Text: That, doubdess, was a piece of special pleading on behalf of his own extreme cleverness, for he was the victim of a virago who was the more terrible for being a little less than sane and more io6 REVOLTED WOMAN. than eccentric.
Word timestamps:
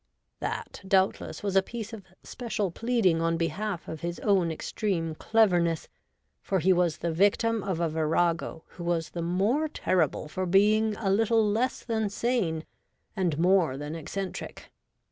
That, 0.39 0.81
doubdess, 0.83 1.43
was 1.43 1.55
a 1.55 1.61
piece 1.61 1.93
of 1.93 2.01
special 2.23 2.71
pleading 2.71 3.21
on 3.21 3.37
behalf 3.37 3.87
of 3.87 4.01
his 4.01 4.19
own 4.21 4.51
extreme 4.51 5.13
cleverness, 5.13 5.89
for 6.41 6.57
he 6.57 6.73
was 6.73 6.97
the 6.97 7.11
victim 7.11 7.61
of 7.61 7.79
a 7.79 7.87
virago 7.87 8.63
who 8.69 8.83
was 8.83 9.11
the 9.11 9.21
more 9.21 9.67
terrible 9.67 10.27
for 10.27 10.47
being 10.47 10.97
a 10.97 11.11
little 11.11 11.45
less 11.47 11.85
than 11.85 12.09
sane 12.09 12.65
and 13.15 13.37
more 13.37 13.53
io6 13.53 13.53
REVOLTED 13.53 13.73
WOMAN. 13.73 13.79
than 13.79 13.95
eccentric. 14.01 14.71